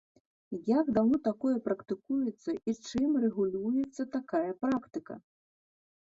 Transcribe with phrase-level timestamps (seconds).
[0.77, 5.19] Як даўно такое практыкуецца і чым рэгулюецца такая практыка?